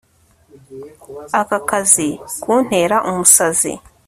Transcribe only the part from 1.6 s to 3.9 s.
kazi kuntera umusazi